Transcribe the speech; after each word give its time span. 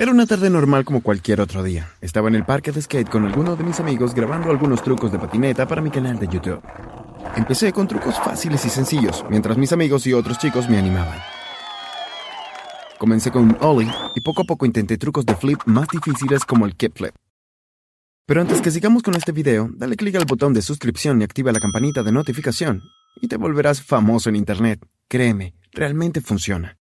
Era 0.00 0.12
una 0.12 0.26
tarde 0.26 0.48
normal 0.48 0.84
como 0.84 1.00
cualquier 1.00 1.40
otro 1.40 1.64
día. 1.64 1.90
Estaba 2.00 2.28
en 2.28 2.36
el 2.36 2.44
parque 2.44 2.70
de 2.70 2.80
skate 2.80 3.08
con 3.08 3.24
alguno 3.24 3.56
de 3.56 3.64
mis 3.64 3.80
amigos 3.80 4.14
grabando 4.14 4.48
algunos 4.48 4.80
trucos 4.80 5.10
de 5.10 5.18
patineta 5.18 5.66
para 5.66 5.82
mi 5.82 5.90
canal 5.90 6.16
de 6.20 6.28
YouTube. 6.28 6.62
Empecé 7.34 7.72
con 7.72 7.88
trucos 7.88 8.14
fáciles 8.16 8.64
y 8.64 8.70
sencillos, 8.70 9.24
mientras 9.28 9.58
mis 9.58 9.72
amigos 9.72 10.06
y 10.06 10.12
otros 10.12 10.38
chicos 10.38 10.68
me 10.68 10.78
animaban. 10.78 11.18
Comencé 12.96 13.32
con 13.32 13.42
un 13.42 13.56
ollie 13.58 13.90
y 14.14 14.20
poco 14.20 14.42
a 14.42 14.44
poco 14.44 14.66
intenté 14.66 14.98
trucos 14.98 15.26
de 15.26 15.34
flip 15.34 15.58
más 15.66 15.88
difíciles 15.88 16.44
como 16.44 16.64
el 16.66 16.76
kickflip. 16.76 17.16
Pero 18.24 18.40
antes 18.40 18.60
que 18.60 18.70
sigamos 18.70 19.02
con 19.02 19.16
este 19.16 19.32
video, 19.32 19.68
dale 19.72 19.96
clic 19.96 20.14
al 20.14 20.26
botón 20.26 20.52
de 20.52 20.62
suscripción 20.62 21.20
y 21.20 21.24
activa 21.24 21.50
la 21.50 21.58
campanita 21.58 22.04
de 22.04 22.12
notificación 22.12 22.82
y 23.20 23.26
te 23.26 23.36
volverás 23.36 23.82
famoso 23.82 24.28
en 24.28 24.36
internet. 24.36 24.78
Créeme, 25.08 25.56
realmente 25.72 26.20
funciona. 26.20 26.78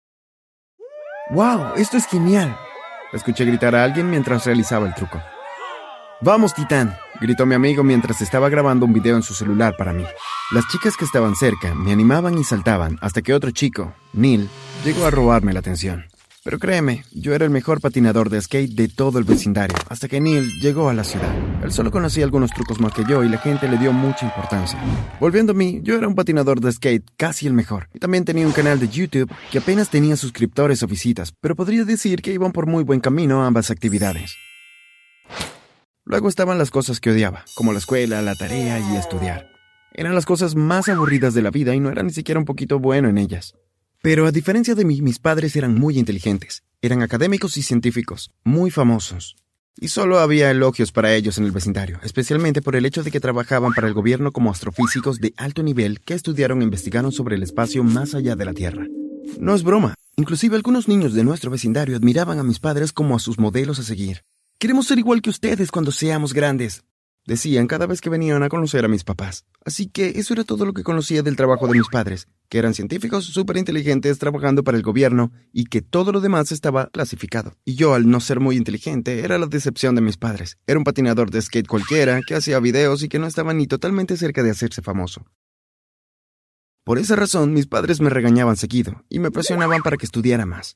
¡Wow! 1.31 1.73
Esto 1.75 1.97
es 1.97 2.07
genial. 2.07 2.57
Escuché 3.13 3.45
gritar 3.45 3.75
a 3.75 3.83
alguien 3.83 4.09
mientras 4.09 4.45
realizaba 4.45 4.87
el 4.87 4.93
truco. 4.93 5.21
Vamos, 6.21 6.53
Titán, 6.53 6.95
gritó 7.19 7.45
mi 7.45 7.55
amigo 7.55 7.83
mientras 7.83 8.21
estaba 8.21 8.47
grabando 8.47 8.85
un 8.85 8.93
video 8.93 9.15
en 9.15 9.23
su 9.23 9.33
celular 9.33 9.75
para 9.75 9.91
mí. 9.91 10.05
Las 10.51 10.67
chicas 10.67 10.95
que 10.95 11.05
estaban 11.05 11.35
cerca 11.35 11.73
me 11.73 11.91
animaban 11.91 12.37
y 12.37 12.43
saltaban 12.43 12.97
hasta 13.01 13.21
que 13.21 13.33
otro 13.33 13.51
chico, 13.51 13.93
Neil, 14.13 14.49
llegó 14.85 15.05
a 15.05 15.11
robarme 15.11 15.53
la 15.53 15.59
atención. 15.59 16.10
Pero 16.43 16.57
créeme, 16.57 17.05
yo 17.11 17.35
era 17.35 17.45
el 17.45 17.51
mejor 17.51 17.81
patinador 17.81 18.31
de 18.31 18.41
skate 18.41 18.71
de 18.71 18.87
todo 18.87 19.19
el 19.19 19.25
vecindario, 19.25 19.77
hasta 19.89 20.07
que 20.07 20.19
Neil 20.19 20.59
llegó 20.59 20.89
a 20.89 20.93
la 20.95 21.03
ciudad. 21.03 21.31
Él 21.63 21.71
solo 21.71 21.91
conocía 21.91 22.25
algunos 22.25 22.49
trucos 22.49 22.79
más 22.79 22.93
que 22.93 23.03
yo 23.07 23.23
y 23.23 23.29
la 23.29 23.37
gente 23.37 23.69
le 23.69 23.77
dio 23.77 23.93
mucha 23.93 24.25
importancia. 24.25 24.79
Volviendo 25.19 25.51
a 25.51 25.55
mí, 25.55 25.81
yo 25.83 25.95
era 25.95 26.07
un 26.07 26.15
patinador 26.15 26.59
de 26.59 26.71
skate 26.71 27.07
casi 27.15 27.45
el 27.45 27.53
mejor. 27.53 27.89
Y 27.93 27.99
también 27.99 28.25
tenía 28.25 28.47
un 28.47 28.53
canal 28.53 28.79
de 28.79 28.89
YouTube 28.89 29.31
que 29.51 29.59
apenas 29.59 29.91
tenía 29.91 30.15
suscriptores 30.15 30.81
o 30.81 30.87
visitas, 30.87 31.31
pero 31.39 31.55
podría 31.55 31.85
decir 31.85 32.23
que 32.23 32.33
iban 32.33 32.53
por 32.53 32.65
muy 32.65 32.83
buen 32.83 33.01
camino 33.01 33.45
ambas 33.45 33.69
actividades. 33.69 34.35
Luego 36.05 36.27
estaban 36.27 36.57
las 36.57 36.71
cosas 36.71 36.99
que 36.99 37.11
odiaba, 37.11 37.45
como 37.53 37.71
la 37.71 37.77
escuela, 37.77 38.19
la 38.23 38.33
tarea 38.33 38.79
y 38.79 38.95
estudiar. 38.95 39.45
Eran 39.93 40.15
las 40.15 40.25
cosas 40.25 40.55
más 40.55 40.89
aburridas 40.89 41.35
de 41.35 41.43
la 41.43 41.51
vida 41.51 41.75
y 41.75 41.79
no 41.79 41.91
era 41.91 42.01
ni 42.01 42.11
siquiera 42.11 42.39
un 42.39 42.45
poquito 42.45 42.79
bueno 42.79 43.09
en 43.09 43.19
ellas. 43.19 43.53
Pero 44.03 44.25
a 44.25 44.31
diferencia 44.31 44.73
de 44.73 44.83
mí, 44.83 44.99
mis 44.99 45.19
padres 45.19 45.55
eran 45.55 45.75
muy 45.75 45.99
inteligentes, 45.99 46.63
eran 46.81 47.03
académicos 47.03 47.55
y 47.57 47.61
científicos, 47.61 48.31
muy 48.43 48.71
famosos. 48.71 49.35
Y 49.79 49.89
solo 49.89 50.17
había 50.19 50.49
elogios 50.49 50.91
para 50.91 51.13
ellos 51.13 51.37
en 51.37 51.43
el 51.45 51.51
vecindario, 51.51 51.99
especialmente 52.03 52.63
por 52.63 52.75
el 52.75 52.87
hecho 52.87 53.03
de 53.03 53.11
que 53.11 53.19
trabajaban 53.19 53.73
para 53.73 53.87
el 53.87 53.93
gobierno 53.93 54.31
como 54.31 54.49
astrofísicos 54.49 55.19
de 55.19 55.35
alto 55.37 55.61
nivel 55.61 56.01
que 56.01 56.15
estudiaron 56.15 56.61
e 56.61 56.63
investigaron 56.63 57.11
sobre 57.11 57.35
el 57.35 57.43
espacio 57.43 57.83
más 57.83 58.15
allá 58.15 58.35
de 58.35 58.45
la 58.45 58.53
Tierra. 58.53 58.87
No 59.39 59.53
es 59.53 59.61
broma, 59.61 59.93
inclusive 60.17 60.55
algunos 60.55 60.87
niños 60.87 61.13
de 61.13 61.23
nuestro 61.23 61.51
vecindario 61.51 61.95
admiraban 61.95 62.39
a 62.39 62.43
mis 62.43 62.57
padres 62.57 62.93
como 62.93 63.15
a 63.15 63.19
sus 63.19 63.37
modelos 63.37 63.77
a 63.77 63.83
seguir. 63.83 64.23
Queremos 64.57 64.87
ser 64.87 64.97
igual 64.97 65.21
que 65.21 65.29
ustedes 65.29 65.69
cuando 65.69 65.91
seamos 65.91 66.33
grandes, 66.33 66.81
decían 67.31 67.65
cada 67.65 67.87
vez 67.87 68.01
que 68.01 68.09
venían 68.09 68.43
a 68.43 68.49
conocer 68.49 68.83
a 68.83 68.89
mis 68.89 69.05
papás. 69.05 69.45
Así 69.63 69.87
que 69.87 70.19
eso 70.19 70.33
era 70.33 70.43
todo 70.43 70.65
lo 70.65 70.73
que 70.73 70.83
conocía 70.83 71.23
del 71.23 71.37
trabajo 71.37 71.65
de 71.65 71.77
mis 71.77 71.87
padres, 71.87 72.27
que 72.49 72.57
eran 72.57 72.73
científicos 72.73 73.23
súper 73.23 73.55
inteligentes 73.55 74.19
trabajando 74.19 74.65
para 74.65 74.75
el 74.75 74.83
gobierno 74.83 75.31
y 75.53 75.63
que 75.63 75.81
todo 75.81 76.11
lo 76.11 76.19
demás 76.19 76.51
estaba 76.51 76.87
clasificado. 76.87 77.53
Y 77.63 77.75
yo, 77.75 77.93
al 77.93 78.09
no 78.09 78.19
ser 78.19 78.41
muy 78.41 78.57
inteligente, 78.57 79.21
era 79.21 79.37
la 79.37 79.45
decepción 79.45 79.95
de 79.95 80.01
mis 80.01 80.17
padres. 80.17 80.57
Era 80.67 80.77
un 80.77 80.83
patinador 80.83 81.31
de 81.31 81.41
skate 81.41 81.67
cualquiera, 81.67 82.19
que 82.27 82.35
hacía 82.35 82.59
videos 82.59 83.01
y 83.01 83.07
que 83.07 83.17
no 83.17 83.27
estaba 83.27 83.53
ni 83.53 83.65
totalmente 83.65 84.17
cerca 84.17 84.43
de 84.43 84.51
hacerse 84.51 84.81
famoso. 84.81 85.25
Por 86.83 86.99
esa 86.99 87.15
razón, 87.15 87.53
mis 87.53 87.67
padres 87.67 88.01
me 88.01 88.09
regañaban 88.09 88.57
seguido 88.57 89.05
y 89.07 89.19
me 89.19 89.31
presionaban 89.31 89.83
para 89.83 89.95
que 89.95 90.05
estudiara 90.05 90.45
más. 90.45 90.75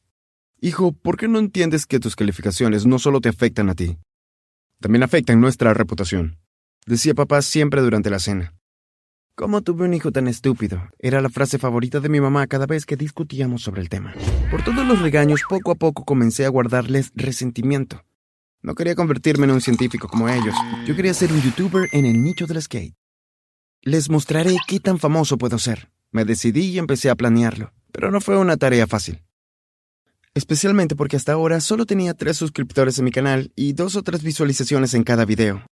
Hijo, 0.61 0.93
¿por 0.93 1.17
qué 1.17 1.27
no 1.27 1.37
entiendes 1.39 1.85
que 1.85 1.99
tus 1.99 2.15
calificaciones 2.15 2.85
no 2.85 2.97
solo 2.97 3.19
te 3.19 3.27
afectan 3.27 3.69
a 3.69 3.75
ti, 3.75 3.97
también 4.79 5.03
afectan 5.03 5.39
nuestra 5.41 5.73
reputación, 5.73 6.37
decía 6.85 7.13
papá 7.13 7.41
siempre 7.41 7.81
durante 7.81 8.09
la 8.09 8.19
cena. 8.19 8.53
¿Cómo 9.35 9.61
tuve 9.61 9.85
un 9.85 9.93
hijo 9.93 10.11
tan 10.11 10.27
estúpido? 10.27 10.87
Era 10.99 11.21
la 11.21 11.29
frase 11.29 11.57
favorita 11.57 11.99
de 11.99 12.07
mi 12.07 12.21
mamá 12.21 12.47
cada 12.47 12.65
vez 12.65 12.85
que 12.85 12.95
discutíamos 12.95 13.63
sobre 13.63 13.81
el 13.81 13.89
tema. 13.89 14.13
Por 14.49 14.63
todos 14.63 14.85
los 14.85 15.01
regaños, 15.01 15.41
poco 15.49 15.71
a 15.71 15.75
poco 15.75 16.05
comencé 16.05 16.45
a 16.45 16.49
guardarles 16.49 17.11
resentimiento. 17.15 18.05
No 18.61 18.75
quería 18.75 18.95
convertirme 18.95 19.45
en 19.45 19.51
un 19.51 19.61
científico 19.61 20.07
como 20.07 20.29
ellos. 20.29 20.55
Yo 20.87 20.95
quería 20.95 21.13
ser 21.13 21.33
un 21.33 21.41
youtuber 21.41 21.89
en 21.91 22.05
el 22.05 22.23
nicho 22.23 22.47
del 22.47 22.61
skate. 22.61 22.95
Les 23.81 24.09
mostraré 24.09 24.55
qué 24.67 24.79
tan 24.79 24.99
famoso 24.99 25.37
puedo 25.37 25.59
ser. 25.59 25.89
Me 26.11 26.23
decidí 26.23 26.67
y 26.67 26.79
empecé 26.79 27.09
a 27.09 27.15
planearlo, 27.15 27.73
pero 27.91 28.11
no 28.11 28.21
fue 28.21 28.37
una 28.37 28.57
tarea 28.57 28.87
fácil 28.87 29.21
especialmente 30.35 30.95
porque 30.95 31.15
hasta 31.15 31.31
ahora 31.31 31.61
solo 31.61 31.85
tenía 31.85 32.13
tres 32.13 32.37
suscriptores 32.37 32.99
en 32.99 33.05
mi 33.05 33.11
canal 33.11 33.51
y 33.55 33.73
dos 33.73 33.95
o 33.95 34.03
tres 34.03 34.21
visualizaciones 34.21 34.93
en 34.93 35.03
cada 35.03 35.25
video. 35.25 35.65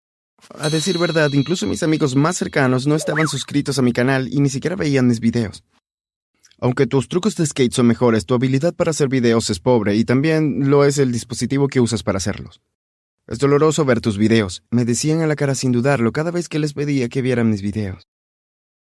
A 0.50 0.70
decir 0.70 0.98
verdad, 0.98 1.32
incluso 1.34 1.66
mis 1.68 1.84
amigos 1.84 2.16
más 2.16 2.38
cercanos 2.38 2.86
no 2.86 2.96
estaban 2.96 3.28
suscritos 3.28 3.80
a 3.80 3.82
mi 3.82 3.94
canal 3.94 4.28
y 4.32 4.40
ni 4.40 4.50
siquiera 4.50 4.76
veían 4.76 5.08
mis 5.08 5.20
videos. 5.20 5.64
Aunque 6.60 6.88
tus 6.88 7.10
trucos 7.10 7.36
de 7.36 7.46
skate 7.46 7.74
son 7.74 7.88
mejores, 7.88 8.26
tu 8.26 8.34
habilidad 8.34 8.74
para 8.74 8.92
hacer 8.92 9.10
videos 9.10 9.50
es 9.50 9.60
pobre 9.60 9.96
y 9.96 10.06
también 10.06 10.70
lo 10.70 10.86
es 10.86 10.98
el 10.98 11.12
dispositivo 11.12 11.68
que 11.68 11.82
usas 11.82 12.04
para 12.04 12.18
hacerlos. 12.18 12.62
Es 13.28 13.40
doloroso 13.40 13.86
ver 13.86 14.02
tus 14.02 14.18
videos, 14.18 14.64
me 14.70 14.86
decían 14.86 15.22
a 15.22 15.28
la 15.28 15.36
cara 15.36 15.56
sin 15.56 15.72
dudarlo 15.72 16.12
cada 16.12 16.32
vez 16.32 16.50
que 16.50 16.60
les 16.60 16.74
pedía 16.74 17.10
que 17.10 17.22
vieran 17.22 17.50
mis 17.50 17.62
videos. 17.62 18.08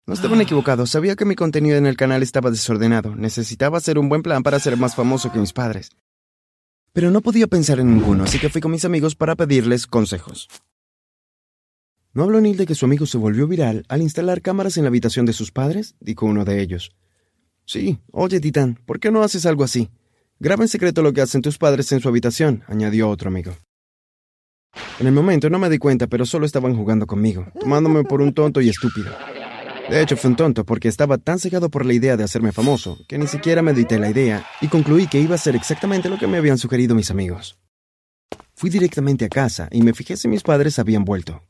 No 0.07 0.13
estaban 0.13 0.41
equivocados, 0.43 0.91
sabía 0.91 1.17
que 1.17 1.25
mi 1.25 1.35
contenido 1.35 1.79
en 1.79 1.87
el 1.87 1.97
canal 1.97 2.23
estaba 2.23 2.51
desordenado, 2.51 3.17
necesitaba 3.17 3.79
hacer 3.79 3.99
un 3.99 4.11
buen 4.11 4.23
plan 4.23 4.43
para 4.43 4.61
ser 4.61 4.77
más 4.77 4.95
famoso 4.95 5.33
que 5.33 5.39
mis 5.39 5.55
padres. 5.55 5.91
Pero 6.93 7.11
no 7.11 7.23
podía 7.23 7.47
pensar 7.47 7.81
en 7.81 7.95
ninguno, 7.95 8.25
así 8.25 8.39
que 8.39 8.51
fui 8.51 8.61
con 8.61 8.73
mis 8.73 8.85
amigos 8.85 9.15
para 9.15 9.37
pedirles 9.37 9.87
consejos. 9.87 10.49
¿No 12.15 12.23
habló 12.23 12.41
Neil 12.41 12.57
de 12.57 12.65
que 12.65 12.77
su 12.77 12.85
amigo 12.85 13.07
se 13.07 13.19
volvió 13.19 13.49
viral 13.49 13.85
al 13.89 14.01
instalar 14.01 14.41
cámaras 14.41 14.77
en 14.77 14.85
la 14.85 14.89
habitación 14.89 15.27
de 15.27 15.33
sus 15.33 15.51
padres? 15.51 15.97
dijo 15.99 16.27
uno 16.27 16.45
de 16.45 16.63
ellos. 16.63 16.95
Sí, 17.67 17.99
oye, 18.13 18.39
Titán, 18.39 18.79
¿por 18.87 19.01
qué 19.01 19.11
no 19.11 19.25
haces 19.25 19.47
algo 19.47 19.65
así? 19.65 19.91
Graba 20.39 20.63
en 20.63 20.69
secreto 20.69 21.03
lo 21.03 21.13
que 21.13 21.23
hacen 21.23 21.43
tus 21.43 21.59
padres 21.59 21.91
en 21.91 22.01
su 22.01 22.09
habitación, 22.09 22.63
añadió 22.69 23.09
otro 23.09 23.29
amigo. 23.29 23.57
En 25.01 25.09
el 25.09 25.13
momento 25.13 25.51
no 25.51 25.59
me 25.59 25.69
di 25.69 25.79
cuenta, 25.79 26.07
pero 26.07 26.25
solo 26.25 26.47
estaban 26.47 26.77
jugando 26.77 27.05
conmigo, 27.05 27.49
tomándome 27.59 28.05
por 28.05 28.23
un 28.23 28.33
tonto 28.33 28.61
y 28.61 28.69
estúpido. 28.69 29.11
De 29.91 30.01
hecho, 30.01 30.17
fue 30.17 30.31
un 30.31 30.37
tonto 30.37 30.65
porque 30.65 30.87
estaba 30.87 31.19
tan 31.19 31.41
cegado 31.41 31.69
por 31.69 31.85
la 31.85 31.95
idea 31.95 32.17
de 32.17 32.23
hacerme 32.23 32.53
famoso 32.53 32.97
que 33.09 33.19
ni 33.19 33.27
siquiera 33.27 33.61
medité 33.61 33.99
la 33.99 34.09
idea 34.09 34.47
y 34.61 34.69
concluí 34.69 35.09
que 35.09 35.21
iba 35.21 35.35
a 35.35 35.39
ser 35.39 35.57
exactamente 35.57 36.09
lo 36.09 36.19
que 36.19 36.29
me 36.29 36.37
habían 36.37 36.59
sugerido 36.59 36.95
mis 36.95 37.11
amigos. 37.11 37.59
Fui 38.55 38.71
directamente 38.71 39.25
a 39.25 39.29
casa 39.29 39.69
y 39.73 39.83
me 39.83 39.95
fijé 39.95 40.17
si 40.17 40.29
mis 40.29 40.45
padres 40.45 40.79
habían 40.79 41.05
vuelto. 41.05 41.43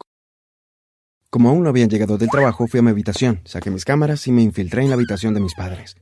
Como 1.35 1.49
aún 1.49 1.65
no 1.65 1.71
habían 1.71 1.91
llegado 1.91 2.17
del 2.17 2.29
trabajo, 2.29 2.69
fui 2.69 2.79
a 2.79 2.83
mi 2.85 2.91
habitación, 2.91 3.41
saqué 3.45 3.69
mis 3.69 3.85
cámaras 3.85 4.25
y 4.29 4.31
me 4.31 4.43
infiltré 4.43 4.83
en 4.83 4.89
la 4.91 4.95
habitación 4.95 5.35
de 5.35 5.41
mis 5.41 5.57
padres. 5.57 5.97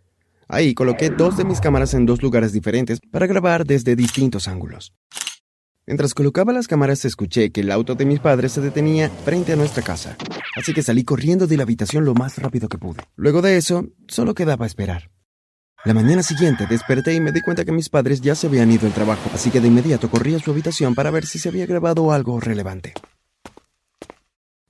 Ahí 0.46 0.74
coloqué 0.74 1.08
dos 1.08 1.38
de 1.38 1.46
mis 1.46 1.58
cámaras 1.58 1.94
en 1.94 2.04
dos 2.04 2.20
lugares 2.20 2.52
diferentes 2.52 3.00
para 3.10 3.26
grabar 3.26 3.64
desde 3.64 3.96
distintos 3.96 4.46
ángulos. 4.46 4.92
Mientras 5.86 6.12
colocaba 6.12 6.52
las 6.52 6.68
cámaras 6.68 7.06
escuché 7.06 7.50
que 7.50 7.62
el 7.62 7.70
auto 7.70 7.94
de 7.94 8.04
mis 8.04 8.20
padres 8.20 8.52
se 8.52 8.60
detenía 8.60 9.08
frente 9.08 9.54
a 9.54 9.56
nuestra 9.56 9.82
casa, 9.82 10.18
así 10.54 10.74
que 10.74 10.82
salí 10.82 11.02
corriendo 11.02 11.46
de 11.46 11.56
la 11.56 11.62
habitación 11.62 12.04
lo 12.04 12.12
más 12.12 12.36
rápido 12.36 12.68
que 12.68 12.76
pude. 12.76 13.00
Luego 13.16 13.40
de 13.40 13.56
eso, 13.56 13.86
solo 14.08 14.34
quedaba 14.34 14.66
esperar. 14.66 15.10
La 15.86 15.94
mañana 15.94 16.22
siguiente 16.22 16.66
desperté 16.66 17.14
y 17.14 17.20
me 17.20 17.32
di 17.32 17.40
cuenta 17.40 17.64
que 17.64 17.72
mis 17.72 17.88
padres 17.88 18.20
ya 18.20 18.34
se 18.34 18.48
habían 18.48 18.70
ido 18.70 18.86
al 18.86 18.92
trabajo, 18.92 19.30
así 19.32 19.50
que 19.50 19.62
de 19.62 19.68
inmediato 19.68 20.10
corrí 20.10 20.34
a 20.34 20.40
su 20.40 20.50
habitación 20.50 20.94
para 20.94 21.10
ver 21.10 21.24
si 21.24 21.38
se 21.38 21.48
había 21.48 21.64
grabado 21.64 22.12
algo 22.12 22.38
relevante. 22.38 22.92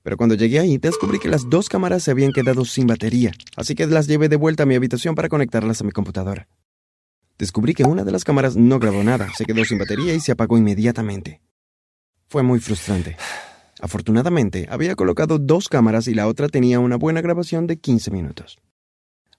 Pero 0.03 0.17
cuando 0.17 0.35
llegué 0.35 0.59
ahí, 0.59 0.77
descubrí 0.77 1.17
que 1.17 1.29
las 1.29 1.49
dos 1.49 1.69
cámaras 1.69 2.03
se 2.03 2.11
habían 2.11 2.33
quedado 2.33 2.65
sin 2.65 2.87
batería, 2.87 3.31
así 3.55 3.73
que 3.73 3.87
las 3.87 4.05
llevé 4.07 4.27
de 4.29 4.35
vuelta 4.35 4.63
a 4.63 4.65
mi 4.65 4.75
habitación 4.75 5.15
para 5.15 5.29
conectarlas 5.29 5.79
a 5.79 5.85
mi 5.85 5.91
computadora. 5.91 6.47
Descubrí 7.37 7.73
que 7.73 7.85
una 7.85 8.03
de 8.03 8.11
las 8.11 8.25
cámaras 8.25 8.55
no 8.55 8.79
grabó 8.79 9.03
nada, 9.03 9.29
se 9.35 9.45
quedó 9.45 9.63
sin 9.65 9.79
batería 9.79 10.13
y 10.13 10.19
se 10.19 10.33
apagó 10.33 10.57
inmediatamente. 10.57 11.41
Fue 12.27 12.43
muy 12.43 12.59
frustrante. 12.59 13.15
Afortunadamente, 13.81 14.67
había 14.69 14.95
colocado 14.95 15.39
dos 15.39 15.69
cámaras 15.69 16.07
y 16.07 16.13
la 16.13 16.27
otra 16.27 16.47
tenía 16.47 16.79
una 16.79 16.97
buena 16.97 17.21
grabación 17.21 17.65
de 17.65 17.77
15 17.77 18.11
minutos. 18.11 18.59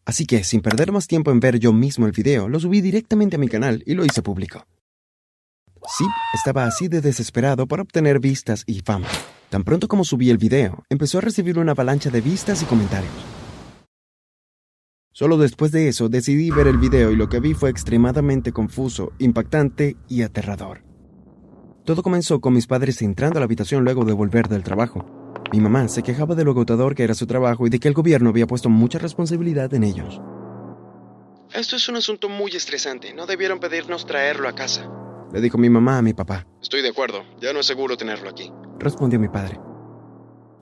Así 0.04 0.26
que, 0.26 0.44
sin 0.44 0.60
perder 0.60 0.92
más 0.92 1.06
tiempo 1.06 1.30
en 1.30 1.40
ver 1.40 1.58
yo 1.58 1.72
mismo 1.72 2.06
el 2.06 2.12
video, 2.12 2.48
lo 2.48 2.60
subí 2.60 2.80
directamente 2.80 3.36
a 3.36 3.38
mi 3.38 3.48
canal 3.48 3.82
y 3.86 3.94
lo 3.94 4.04
hice 4.04 4.22
público. 4.22 4.66
Sí, 5.86 6.06
estaba 6.32 6.64
así 6.64 6.88
de 6.88 7.00
desesperado 7.00 7.66
por 7.66 7.80
obtener 7.80 8.18
vistas 8.18 8.64
y 8.66 8.80
fama. 8.80 9.06
Tan 9.50 9.64
pronto 9.64 9.86
como 9.86 10.04
subí 10.04 10.30
el 10.30 10.38
video, 10.38 10.84
empezó 10.88 11.18
a 11.18 11.20
recibir 11.20 11.58
una 11.58 11.72
avalancha 11.72 12.10
de 12.10 12.20
vistas 12.20 12.62
y 12.62 12.64
comentarios. 12.64 13.12
Solo 15.12 15.36
después 15.36 15.70
de 15.70 15.88
eso 15.88 16.08
decidí 16.08 16.50
ver 16.50 16.66
el 16.66 16.78
video 16.78 17.12
y 17.12 17.16
lo 17.16 17.28
que 17.28 17.38
vi 17.38 17.54
fue 17.54 17.70
extremadamente 17.70 18.50
confuso, 18.50 19.12
impactante 19.18 19.96
y 20.08 20.22
aterrador. 20.22 20.82
Todo 21.84 22.02
comenzó 22.02 22.40
con 22.40 22.54
mis 22.54 22.66
padres 22.66 23.00
entrando 23.02 23.38
a 23.38 23.40
la 23.40 23.44
habitación 23.44 23.84
luego 23.84 24.04
de 24.04 24.14
volver 24.14 24.48
del 24.48 24.64
trabajo. 24.64 25.06
Mi 25.52 25.60
mamá 25.60 25.86
se 25.88 26.02
quejaba 26.02 26.34
de 26.34 26.44
lo 26.44 26.52
agotador 26.52 26.94
que 26.94 27.04
era 27.04 27.14
su 27.14 27.26
trabajo 27.26 27.66
y 27.66 27.70
de 27.70 27.78
que 27.78 27.86
el 27.86 27.94
gobierno 27.94 28.30
había 28.30 28.46
puesto 28.46 28.70
mucha 28.70 28.98
responsabilidad 28.98 29.72
en 29.74 29.84
ellos. 29.84 30.20
Esto 31.52 31.76
es 31.76 31.88
un 31.88 31.96
asunto 31.96 32.28
muy 32.28 32.50
estresante, 32.50 33.14
no 33.14 33.26
debieron 33.26 33.60
pedirnos 33.60 34.06
traerlo 34.06 34.48
a 34.48 34.54
casa, 34.56 34.90
le 35.34 35.40
dijo 35.40 35.58
mi 35.58 35.68
mamá 35.68 35.98
a 35.98 36.02
mi 36.02 36.14
papá. 36.14 36.46
Estoy 36.62 36.80
de 36.80 36.90
acuerdo, 36.90 37.24
ya 37.40 37.52
no 37.52 37.58
es 37.58 37.66
seguro 37.66 37.96
tenerlo 37.96 38.30
aquí. 38.30 38.52
Respondió 38.78 39.18
mi 39.18 39.26
padre. 39.26 39.58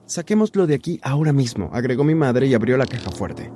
Saquémoslo 0.06 0.66
de 0.66 0.74
aquí 0.74 0.98
ahora 1.02 1.34
mismo, 1.34 1.68
agregó 1.74 2.04
mi 2.04 2.14
madre 2.14 2.46
y 2.46 2.54
abrió 2.54 2.78
la 2.78 2.86
caja 2.86 3.10
fuerte. 3.10 3.52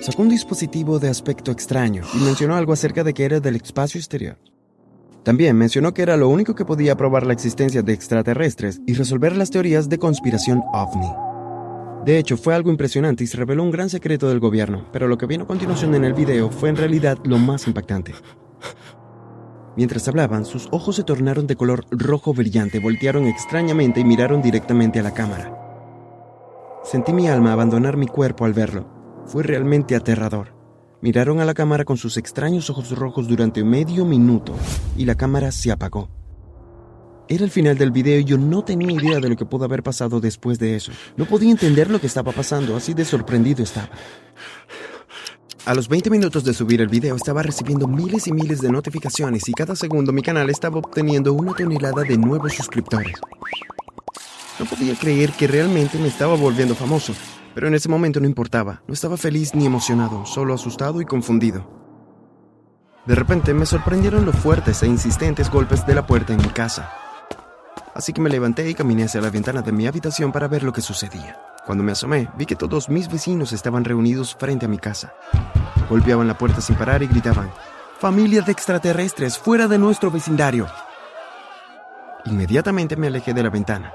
Sacó 0.00 0.22
un 0.22 0.28
dispositivo 0.28 1.00
de 1.00 1.08
aspecto 1.08 1.50
extraño 1.50 2.04
y 2.14 2.18
mencionó 2.18 2.54
algo 2.54 2.72
acerca 2.72 3.02
de 3.02 3.12
que 3.12 3.24
era 3.24 3.40
del 3.40 3.56
espacio 3.56 3.98
exterior. 3.98 4.38
También 5.24 5.58
mencionó 5.58 5.92
que 5.92 6.02
era 6.02 6.16
lo 6.16 6.28
único 6.28 6.54
que 6.54 6.64
podía 6.64 6.96
probar 6.96 7.26
la 7.26 7.32
existencia 7.32 7.82
de 7.82 7.92
extraterrestres 7.92 8.80
y 8.86 8.94
resolver 8.94 9.36
las 9.36 9.50
teorías 9.50 9.88
de 9.88 9.98
conspiración 9.98 10.62
ovni. 10.72 11.10
De 12.04 12.18
hecho, 12.18 12.36
fue 12.36 12.54
algo 12.54 12.70
impresionante 12.70 13.24
y 13.24 13.26
se 13.26 13.36
reveló 13.36 13.64
un 13.64 13.72
gran 13.72 13.90
secreto 13.90 14.28
del 14.28 14.38
gobierno, 14.38 14.88
pero 14.92 15.08
lo 15.08 15.18
que 15.18 15.26
vino 15.26 15.42
a 15.42 15.48
continuación 15.48 15.96
en 15.96 16.04
el 16.04 16.14
video 16.14 16.52
fue 16.52 16.68
en 16.68 16.76
realidad 16.76 17.18
lo 17.24 17.38
más 17.38 17.66
impactante. 17.66 18.14
Mientras 19.76 20.08
hablaban, 20.08 20.46
sus 20.46 20.68
ojos 20.70 20.96
se 20.96 21.04
tornaron 21.04 21.46
de 21.46 21.56
color 21.56 21.84
rojo 21.90 22.32
brillante, 22.32 22.78
voltearon 22.78 23.26
extrañamente 23.26 24.00
y 24.00 24.04
miraron 24.04 24.40
directamente 24.40 25.00
a 25.00 25.02
la 25.02 25.12
cámara. 25.12 25.52
Sentí 26.82 27.12
mi 27.12 27.28
alma 27.28 27.52
abandonar 27.52 27.96
mi 27.96 28.06
cuerpo 28.06 28.46
al 28.46 28.54
verlo. 28.54 28.88
Fue 29.26 29.42
realmente 29.42 29.94
aterrador. 29.94 30.54
Miraron 31.02 31.40
a 31.40 31.44
la 31.44 31.52
cámara 31.52 31.84
con 31.84 31.98
sus 31.98 32.16
extraños 32.16 32.70
ojos 32.70 32.96
rojos 32.96 33.28
durante 33.28 33.64
medio 33.64 34.06
minuto 34.06 34.54
y 34.96 35.04
la 35.04 35.14
cámara 35.14 35.52
se 35.52 35.70
apagó. 35.70 36.08
Era 37.28 37.44
el 37.44 37.50
final 37.50 37.76
del 37.76 37.90
video 37.90 38.20
y 38.20 38.24
yo 38.24 38.38
no 38.38 38.62
tenía 38.62 38.92
idea 38.92 39.18
de 39.18 39.28
lo 39.28 39.36
que 39.36 39.44
pudo 39.44 39.64
haber 39.64 39.82
pasado 39.82 40.20
después 40.20 40.58
de 40.58 40.76
eso. 40.76 40.92
No 41.16 41.26
podía 41.26 41.50
entender 41.50 41.90
lo 41.90 42.00
que 42.00 42.06
estaba 42.06 42.32
pasando, 42.32 42.76
así 42.76 42.94
de 42.94 43.04
sorprendido 43.04 43.64
estaba. 43.64 43.90
A 45.66 45.74
los 45.74 45.88
20 45.88 46.10
minutos 46.10 46.44
de 46.44 46.54
subir 46.54 46.80
el 46.80 46.86
video 46.86 47.16
estaba 47.16 47.42
recibiendo 47.42 47.88
miles 47.88 48.28
y 48.28 48.32
miles 48.32 48.60
de 48.60 48.70
notificaciones 48.70 49.48
y 49.48 49.52
cada 49.52 49.74
segundo 49.74 50.12
mi 50.12 50.22
canal 50.22 50.48
estaba 50.48 50.78
obteniendo 50.78 51.32
una 51.32 51.54
tonelada 51.54 52.02
de 52.02 52.16
nuevos 52.16 52.52
suscriptores. 52.54 53.18
No 54.60 54.66
podía 54.66 54.94
creer 54.94 55.32
que 55.32 55.48
realmente 55.48 55.98
me 55.98 56.06
estaba 56.06 56.36
volviendo 56.36 56.76
famoso, 56.76 57.14
pero 57.52 57.66
en 57.66 57.74
ese 57.74 57.88
momento 57.88 58.20
no 58.20 58.28
importaba. 58.28 58.82
No 58.86 58.94
estaba 58.94 59.16
feliz 59.16 59.56
ni 59.56 59.66
emocionado, 59.66 60.24
solo 60.24 60.54
asustado 60.54 61.00
y 61.00 61.04
confundido. 61.04 61.68
De 63.04 63.16
repente 63.16 63.52
me 63.52 63.66
sorprendieron 63.66 64.24
los 64.24 64.36
fuertes 64.36 64.84
e 64.84 64.86
insistentes 64.86 65.50
golpes 65.50 65.84
de 65.84 65.96
la 65.96 66.06
puerta 66.06 66.32
en 66.32 66.42
mi 66.42 66.48
casa 66.48 66.92
así 67.96 68.12
que 68.12 68.20
me 68.20 68.28
levanté 68.28 68.68
y 68.68 68.74
caminé 68.74 69.04
hacia 69.04 69.22
la 69.22 69.30
ventana 69.30 69.62
de 69.62 69.72
mi 69.72 69.86
habitación 69.86 70.30
para 70.30 70.48
ver 70.48 70.62
lo 70.62 70.72
que 70.72 70.82
sucedía. 70.82 71.40
Cuando 71.66 71.82
me 71.82 71.92
asomé, 71.92 72.30
vi 72.38 72.46
que 72.46 72.54
todos 72.54 72.88
mis 72.88 73.10
vecinos 73.10 73.52
estaban 73.52 73.84
reunidos 73.84 74.36
frente 74.38 74.66
a 74.66 74.68
mi 74.68 74.78
casa. 74.78 75.12
Golpeaban 75.90 76.28
la 76.28 76.38
puerta 76.38 76.60
sin 76.60 76.76
parar 76.76 77.02
y 77.02 77.08
gritaban, 77.08 77.50
Familia 77.98 78.42
de 78.42 78.52
extraterrestres, 78.52 79.38
fuera 79.38 79.68
de 79.68 79.78
nuestro 79.78 80.10
vecindario. 80.10 80.66
Inmediatamente 82.26 82.94
me 82.94 83.06
alejé 83.06 83.32
de 83.32 83.42
la 83.42 83.48
ventana. 83.48 83.94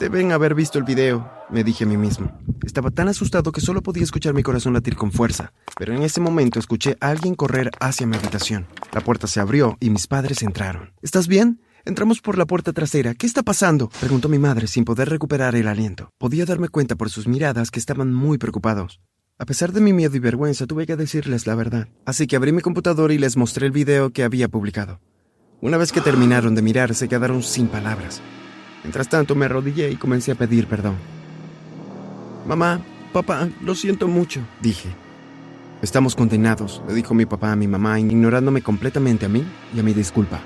Deben 0.00 0.32
haber 0.32 0.56
visto 0.56 0.78
el 0.78 0.84
video, 0.84 1.30
me 1.48 1.62
dije 1.62 1.84
a 1.84 1.86
mí 1.86 1.96
mismo. 1.96 2.36
Estaba 2.64 2.90
tan 2.90 3.06
asustado 3.06 3.52
que 3.52 3.60
solo 3.60 3.84
podía 3.84 4.02
escuchar 4.02 4.34
mi 4.34 4.42
corazón 4.42 4.72
latir 4.72 4.96
con 4.96 5.12
fuerza, 5.12 5.52
pero 5.78 5.94
en 5.94 6.02
ese 6.02 6.20
momento 6.20 6.58
escuché 6.58 6.96
a 7.00 7.10
alguien 7.10 7.36
correr 7.36 7.70
hacia 7.78 8.06
mi 8.08 8.16
habitación. 8.16 8.66
La 8.92 9.00
puerta 9.00 9.28
se 9.28 9.38
abrió 9.38 9.76
y 9.78 9.90
mis 9.90 10.08
padres 10.08 10.42
entraron. 10.42 10.92
¿Estás 11.00 11.28
bien? 11.28 11.60
Entramos 11.86 12.20
por 12.20 12.36
la 12.36 12.46
puerta 12.46 12.72
trasera. 12.72 13.14
¿Qué 13.14 13.26
está 13.26 13.44
pasando? 13.44 13.88
preguntó 14.00 14.28
mi 14.28 14.40
madre 14.40 14.66
sin 14.66 14.84
poder 14.84 15.08
recuperar 15.08 15.54
el 15.54 15.68
aliento. 15.68 16.10
Podía 16.18 16.44
darme 16.44 16.68
cuenta 16.68 16.96
por 16.96 17.10
sus 17.10 17.28
miradas 17.28 17.70
que 17.70 17.78
estaban 17.78 18.12
muy 18.12 18.38
preocupados. 18.38 19.00
A 19.38 19.46
pesar 19.46 19.70
de 19.70 19.80
mi 19.80 19.92
miedo 19.92 20.16
y 20.16 20.18
vergüenza, 20.18 20.66
tuve 20.66 20.84
que 20.84 20.96
decirles 20.96 21.46
la 21.46 21.54
verdad. 21.54 21.86
Así 22.04 22.26
que 22.26 22.34
abrí 22.34 22.50
mi 22.50 22.60
computador 22.60 23.12
y 23.12 23.18
les 23.18 23.36
mostré 23.36 23.66
el 23.66 23.72
video 23.72 24.10
que 24.10 24.24
había 24.24 24.48
publicado. 24.48 24.98
Una 25.60 25.76
vez 25.76 25.92
que 25.92 26.00
terminaron 26.00 26.56
de 26.56 26.62
mirar, 26.62 26.92
se 26.92 27.06
quedaron 27.06 27.44
sin 27.44 27.68
palabras. 27.68 28.20
Mientras 28.82 29.08
tanto, 29.08 29.36
me 29.36 29.44
arrodillé 29.44 29.88
y 29.88 29.94
comencé 29.94 30.32
a 30.32 30.34
pedir 30.34 30.66
perdón. 30.66 30.96
Mamá, 32.48 32.80
papá, 33.12 33.48
lo 33.62 33.76
siento 33.76 34.08
mucho, 34.08 34.40
dije. 34.60 34.88
Estamos 35.82 36.16
condenados, 36.16 36.82
le 36.88 36.94
dijo 36.94 37.14
mi 37.14 37.26
papá 37.26 37.52
a 37.52 37.56
mi 37.56 37.68
mamá, 37.68 38.00
ignorándome 38.00 38.60
completamente 38.60 39.26
a 39.26 39.28
mí 39.28 39.44
y 39.72 39.78
a 39.78 39.84
mi 39.84 39.92
disculpa. 39.92 40.40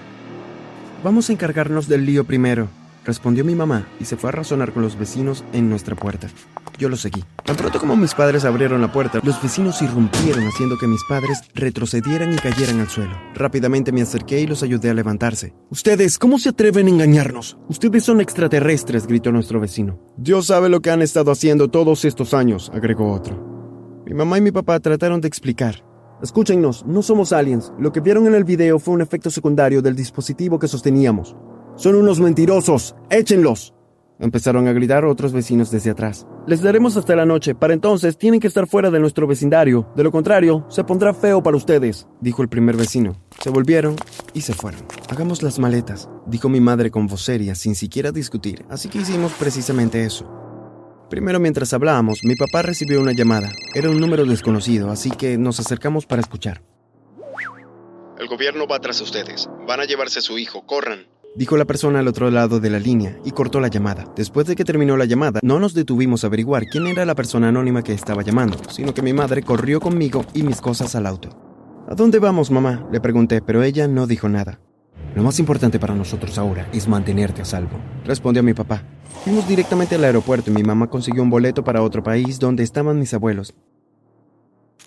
Vamos 1.02 1.30
a 1.30 1.32
encargarnos 1.32 1.88
del 1.88 2.04
lío 2.04 2.24
primero, 2.24 2.68
respondió 3.06 3.42
mi 3.42 3.54
mamá 3.54 3.86
y 3.98 4.04
se 4.04 4.18
fue 4.18 4.28
a 4.28 4.32
razonar 4.32 4.72
con 4.72 4.82
los 4.82 4.98
vecinos 4.98 5.44
en 5.54 5.70
nuestra 5.70 5.96
puerta. 5.96 6.28
Yo 6.76 6.90
lo 6.90 6.96
seguí. 6.96 7.24
Tan 7.42 7.56
pronto 7.56 7.80
como 7.80 7.96
mis 7.96 8.14
padres 8.14 8.44
abrieron 8.44 8.82
la 8.82 8.92
puerta, 8.92 9.18
los 9.22 9.42
vecinos 9.42 9.80
irrumpieron 9.80 10.46
haciendo 10.46 10.76
que 10.76 10.86
mis 10.86 11.02
padres 11.08 11.40
retrocedieran 11.54 12.34
y 12.34 12.36
cayeran 12.36 12.80
al 12.80 12.90
suelo. 12.90 13.18
Rápidamente 13.34 13.92
me 13.92 14.02
acerqué 14.02 14.40
y 14.40 14.46
los 14.46 14.62
ayudé 14.62 14.90
a 14.90 14.94
levantarse. 14.94 15.54
Ustedes, 15.70 16.18
¿cómo 16.18 16.38
se 16.38 16.50
atreven 16.50 16.86
a 16.86 16.90
engañarnos? 16.90 17.56
Ustedes 17.68 18.04
son 18.04 18.20
extraterrestres, 18.20 19.06
gritó 19.06 19.32
nuestro 19.32 19.58
vecino. 19.58 19.98
Dios 20.18 20.48
sabe 20.48 20.68
lo 20.68 20.80
que 20.80 20.90
han 20.90 21.00
estado 21.00 21.32
haciendo 21.32 21.68
todos 21.68 22.04
estos 22.04 22.34
años, 22.34 22.70
agregó 22.74 23.10
otro. 23.10 24.02
Mi 24.04 24.12
mamá 24.12 24.36
y 24.36 24.42
mi 24.42 24.52
papá 24.52 24.78
trataron 24.80 25.22
de 25.22 25.28
explicar, 25.28 25.82
Escúchenos, 26.22 26.84
no 26.84 27.02
somos 27.02 27.32
aliens. 27.32 27.72
Lo 27.78 27.92
que 27.92 28.00
vieron 28.00 28.26
en 28.26 28.34
el 28.34 28.44
video 28.44 28.78
fue 28.78 28.92
un 28.92 29.00
efecto 29.00 29.30
secundario 29.30 29.80
del 29.80 29.96
dispositivo 29.96 30.58
que 30.58 30.68
sosteníamos. 30.68 31.34
Son 31.76 31.94
unos 31.94 32.20
mentirosos. 32.20 32.94
Échenlos. 33.08 33.74
Empezaron 34.18 34.68
a 34.68 34.74
gritar 34.74 35.06
otros 35.06 35.32
vecinos 35.32 35.70
desde 35.70 35.88
atrás. 35.88 36.26
Les 36.46 36.60
daremos 36.60 36.94
hasta 36.98 37.16
la 37.16 37.24
noche. 37.24 37.54
Para 37.54 37.72
entonces 37.72 38.18
tienen 38.18 38.38
que 38.38 38.48
estar 38.48 38.66
fuera 38.66 38.90
de 38.90 39.00
nuestro 39.00 39.26
vecindario. 39.26 39.88
De 39.96 40.04
lo 40.04 40.12
contrario, 40.12 40.66
se 40.68 40.84
pondrá 40.84 41.14
feo 41.14 41.42
para 41.42 41.56
ustedes, 41.56 42.06
dijo 42.20 42.42
el 42.42 42.50
primer 42.50 42.76
vecino. 42.76 43.16
Se 43.42 43.48
volvieron 43.48 43.96
y 44.34 44.42
se 44.42 44.52
fueron. 44.52 44.82
Hagamos 45.08 45.42
las 45.42 45.58
maletas, 45.58 46.10
dijo 46.26 46.50
mi 46.50 46.60
madre 46.60 46.90
con 46.90 47.06
voz 47.06 47.22
seria, 47.22 47.54
sin 47.54 47.74
siquiera 47.74 48.12
discutir. 48.12 48.66
Así 48.68 48.90
que 48.90 48.98
hicimos 48.98 49.32
precisamente 49.32 50.04
eso. 50.04 50.39
Primero 51.10 51.40
mientras 51.40 51.72
hablábamos, 51.72 52.20
mi 52.22 52.36
papá 52.36 52.62
recibió 52.62 53.00
una 53.00 53.10
llamada. 53.10 53.50
Era 53.74 53.90
un 53.90 53.98
número 54.00 54.24
desconocido, 54.24 54.92
así 54.92 55.10
que 55.10 55.36
nos 55.36 55.58
acercamos 55.58 56.06
para 56.06 56.22
escuchar. 56.22 56.62
El 58.20 58.28
gobierno 58.28 58.68
va 58.68 58.78
tras 58.78 59.00
ustedes. 59.00 59.48
Van 59.66 59.80
a 59.80 59.86
llevarse 59.86 60.20
a 60.20 60.22
su 60.22 60.38
hijo. 60.38 60.64
Corran. 60.66 61.08
Dijo 61.34 61.56
la 61.56 61.64
persona 61.64 61.98
al 61.98 62.06
otro 62.06 62.30
lado 62.30 62.60
de 62.60 62.70
la 62.70 62.78
línea 62.78 63.18
y 63.24 63.32
cortó 63.32 63.58
la 63.58 63.68
llamada. 63.68 64.04
Después 64.14 64.46
de 64.46 64.54
que 64.54 64.64
terminó 64.64 64.96
la 64.96 65.04
llamada, 65.04 65.40
no 65.42 65.58
nos 65.58 65.74
detuvimos 65.74 66.22
a 66.22 66.28
averiguar 66.28 66.66
quién 66.66 66.86
era 66.86 67.04
la 67.04 67.16
persona 67.16 67.48
anónima 67.48 67.82
que 67.82 67.92
estaba 67.92 68.22
llamando, 68.22 68.58
sino 68.68 68.94
que 68.94 69.02
mi 69.02 69.12
madre 69.12 69.42
corrió 69.42 69.80
conmigo 69.80 70.24
y 70.32 70.44
mis 70.44 70.60
cosas 70.60 70.94
al 70.94 71.06
auto. 71.06 71.30
¿A 71.88 71.94
dónde 71.96 72.20
vamos, 72.20 72.52
mamá? 72.52 72.86
Le 72.92 73.00
pregunté, 73.00 73.42
pero 73.42 73.64
ella 73.64 73.88
no 73.88 74.06
dijo 74.06 74.28
nada. 74.28 74.60
Lo 75.14 75.22
más 75.22 75.38
importante 75.40 75.78
para 75.78 75.94
nosotros 75.94 76.38
ahora 76.38 76.68
es 76.72 76.86
mantenerte 76.86 77.42
a 77.42 77.44
salvo, 77.44 77.78
respondió 78.04 78.42
mi 78.42 78.54
papá. 78.54 78.82
Fuimos 79.24 79.46
directamente 79.48 79.96
al 79.96 80.04
aeropuerto 80.04 80.50
y 80.50 80.54
mi 80.54 80.62
mamá 80.62 80.88
consiguió 80.88 81.22
un 81.22 81.30
boleto 81.30 81.64
para 81.64 81.82
otro 81.82 82.02
país 82.02 82.38
donde 82.38 82.62
estaban 82.62 82.98
mis 82.98 83.12
abuelos. 83.12 83.54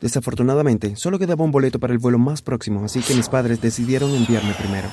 Desafortunadamente, 0.02 0.96
solo 0.96 1.20
quedaba 1.20 1.46
un 1.46 1.52
boleto 1.52 1.80
para 1.80 1.94
el 1.94 2.00
vuelo 2.00 2.20
más 2.20 2.42
próximo, 2.42 2.84
así 2.84 3.02
que 3.02 3.16
mis 3.16 3.30
padres 3.30 3.62
decidieron 3.62 4.14
enviarme 4.16 4.54
primero. 4.54 4.88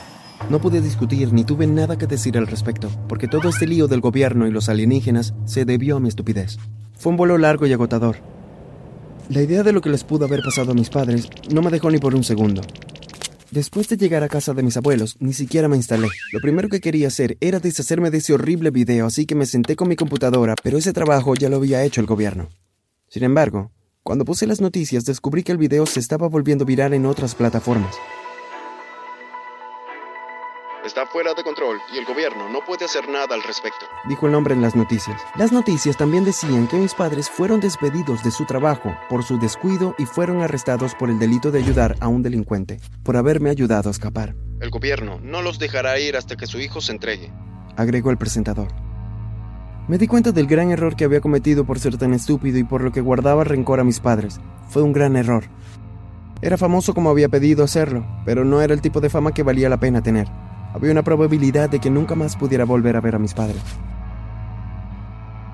No 0.49 0.61
pude 0.61 0.81
discutir 0.81 1.33
ni 1.33 1.45
tuve 1.45 1.67
nada 1.67 1.97
que 1.97 2.07
decir 2.07 2.37
al 2.39 2.47
respecto, 2.47 2.91
porque 3.09 3.29
todo 3.29 3.49
este 3.49 3.67
lío 3.67 3.89
del 3.89 4.01
gobierno 4.01 4.47
y 4.47 4.51
los 4.51 4.69
alienígenas 4.69 5.35
se 5.45 5.65
debió 5.65 5.97
a 5.97 6.01
mi 6.01 6.09
estupidez. 6.09 6.59
Fue 6.97 7.11
un 7.11 7.17
vuelo 7.17 7.39
largo 7.39 7.67
y 7.67 7.73
agotador. 7.73 8.17
La 9.29 9.43
idea 9.43 9.63
de 9.63 9.73
lo 9.73 9.81
que 9.81 9.91
les 9.91 10.03
pudo 10.03 10.25
haber 10.25 10.43
pasado 10.43 10.73
a 10.73 10.75
mis 10.75 10.91
padres 10.91 11.29
no 11.53 11.63
me 11.63 11.71
dejó 11.71 11.91
ni 11.91 11.99
por 11.99 12.15
un 12.15 12.25
segundo. 12.25 12.63
Después 13.50 13.88
de 13.88 13.97
llegar 13.97 14.23
a 14.23 14.28
casa 14.28 14.54
de 14.54 14.62
mis 14.62 14.76
abuelos, 14.76 15.16
ni 15.19 15.33
siquiera 15.33 15.66
me 15.66 15.75
instalé. 15.75 16.07
Lo 16.33 16.40
primero 16.40 16.69
que 16.69 16.80
quería 16.80 17.09
hacer 17.09 17.37
era 17.40 17.59
deshacerme 17.59 18.11
de 18.11 18.19
ese 18.19 18.33
horrible 18.33 18.71
video, 18.71 19.07
así 19.07 19.26
que 19.26 19.35
me 19.35 19.45
senté 19.45 19.75
con 19.75 19.88
mi 19.88 19.97
computadora, 19.97 20.54
pero 20.62 20.78
ese 20.78 20.92
trabajo 20.92 21.35
ya 21.35 21.49
lo 21.49 21.57
había 21.57 21.83
hecho 21.83 22.00
el 22.00 22.07
gobierno. 22.07 22.49
Sin 23.09 23.25
embargo, 23.25 23.73
cuando 24.04 24.25
puse 24.25 24.47
las 24.47 24.61
noticias 24.61 25.04
descubrí 25.04 25.42
que 25.42 25.50
el 25.50 25.59
video 25.59 25.85
se 25.87 25.99
estaba 25.99 26.28
volviendo 26.28 26.64
viral 26.64 26.95
en 26.95 27.07
otras 27.07 27.35
plataformas. 27.35 27.97
Está 30.85 31.05
fuera 31.05 31.35
de 31.35 31.45
control 31.45 31.77
y 31.95 31.99
el 31.99 32.07
gobierno 32.07 32.49
no 32.49 32.65
puede 32.65 32.87
hacer 32.87 33.07
nada 33.07 33.35
al 33.35 33.43
respecto, 33.43 33.85
dijo 34.09 34.27
el 34.27 34.35
hombre 34.35 34.55
en 34.55 34.63
las 34.63 34.75
noticias. 34.75 35.21
Las 35.37 35.53
noticias 35.53 35.95
también 35.99 36.25
decían 36.25 36.67
que 36.69 36.79
mis 36.79 36.95
padres 36.95 37.29
fueron 37.29 37.61
despedidos 37.61 38.25
de 38.25 38.31
su 38.31 38.47
trabajo 38.47 38.97
por 39.11 39.23
su 39.23 39.39
descuido 39.39 39.95
y 39.99 40.07
fueron 40.07 40.41
arrestados 40.41 40.95
por 40.95 41.11
el 41.11 41.19
delito 41.19 41.51
de 41.51 41.59
ayudar 41.59 41.97
a 42.01 42.09
un 42.09 42.23
delincuente, 42.23 42.81
por 43.05 43.19
haberme 43.19 43.51
ayudado 43.51 43.91
a 43.91 43.93
escapar. 43.93 44.35
El 44.59 44.71
gobierno 44.71 45.21
no 45.23 45.43
los 45.43 45.59
dejará 45.59 45.99
ir 45.99 46.17
hasta 46.17 46.37
que 46.37 46.47
su 46.47 46.59
hijo 46.59 46.81
se 46.81 46.93
entregue, 46.93 47.31
agregó 47.77 48.11
el 48.11 48.17
presentador. 48.17 48.69
Me 49.87 49.99
di 49.99 50.07
cuenta 50.07 50.33
del 50.33 50.47
gran 50.47 50.71
error 50.71 50.97
que 50.97 51.05
había 51.05 51.21
cometido 51.21 51.67
por 51.67 51.79
ser 51.79 51.99
tan 51.99 52.15
estúpido 52.15 52.57
y 52.59 52.65
por 52.65 52.81
lo 52.81 52.91
que 52.91 53.03
guardaba 53.03 53.45
rencor 53.45 53.81
a 53.81 53.85
mis 53.85 54.01
padres. 54.01 54.41
Fue 54.71 54.81
un 54.81 54.95
gran 54.95 55.17
error. 55.17 55.45
Era 56.41 56.57
famoso 56.57 56.95
como 56.95 57.11
había 57.11 57.29
pedido 57.29 57.65
hacerlo, 57.65 58.07
pero 58.25 58.47
no 58.47 58.63
era 58.63 58.73
el 58.73 58.81
tipo 58.81 59.03
de 59.03 59.11
fama 59.11 59.35
que 59.35 59.43
valía 59.43 59.69
la 59.69 59.79
pena 59.79 60.03
tener 60.03 60.27
había 60.73 60.93
una 60.93 61.03
probabilidad 61.03 61.71
de 61.71 61.81
que 61.81 61.91
nunca 61.91 62.15
más 62.15 62.37
pudiera 62.37 62.65
volver 62.65 62.97
a 62.97 63.00
ver 63.00 63.15
a 63.15 63.19
mis 63.19 63.35
padres. 63.35 63.62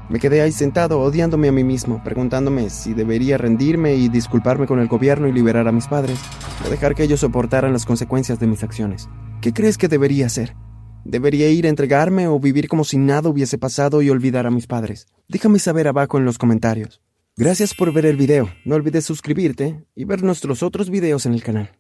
Me 0.09 0.21
quedé 0.21 0.41
ahí 0.41 0.53
sentado, 0.53 1.01
odiándome 1.01 1.49
a 1.49 1.53
mí 1.53 1.65
mismo, 1.65 2.03
preguntándome 2.05 2.71
si 2.71 2.95
debería 2.95 3.39
rendirme 3.39 3.97
y 3.97 4.09
disculparme 4.09 4.67
con 4.67 4.79
el 4.79 4.87
gobierno 4.87 5.27
y 5.27 5.33
liberar 5.33 5.67
a 5.67 5.73
mis 5.73 5.89
padres, 5.89 6.21
o 6.65 6.71
dejar 6.71 6.95
que 6.95 7.03
ellos 7.03 7.21
soportaran 7.21 7.73
las 7.73 7.85
consecuencias 7.85 8.39
de 8.39 8.47
mis 8.47 8.63
acciones. 8.63 9.09
¿Qué 9.41 9.53
crees 9.53 9.77
que 9.79 9.89
debería 9.89 10.27
hacer? 10.27 10.55
¿Debería 11.05 11.49
ir 11.51 11.67
a 11.67 11.71
entregarme 11.71 12.29
o 12.29 12.39
vivir 12.39 12.69
como 12.69 12.85
si 12.85 12.99
nada 12.99 13.29
hubiese 13.29 13.59
pasado 13.59 14.01
y 14.01 14.11
olvidar 14.11 14.47
a 14.47 14.51
mis 14.51 14.69
padres? 14.69 15.07
Déjame 15.29 15.59
saber 15.59 15.89
abajo 15.89 16.19
en 16.19 16.25
los 16.25 16.39
comentarios. 16.39 17.01
Gracias 17.37 17.75
por 17.75 17.93
ver 17.93 18.07
el 18.07 18.17
video. 18.17 18.49
No 18.65 18.77
olvides 18.77 19.05
suscribirte 19.05 19.85
y 19.95 20.05
ver 20.05 20.23
nuestros 20.23 20.63
otros 20.63 20.89
videos 20.89 21.27
en 21.27 21.35
el 21.35 21.43
canal. 21.43 21.76